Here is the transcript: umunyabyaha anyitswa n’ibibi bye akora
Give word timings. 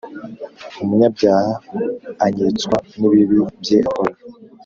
umunyabyaha 0.81 1.51
anyitswa 2.25 2.75
n’ibibi 2.99 3.37
bye 3.61 3.77
akora 3.87 4.13